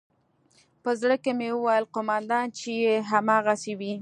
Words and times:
په 0.83 0.91
زړه 1.01 1.15
کښې 1.23 1.31
مې 1.37 1.49
وويل 1.53 1.85
قومندان 1.95 2.45
چې 2.57 2.69
يې 2.83 2.95
هغسې 3.11 3.73
وي. 3.79 3.93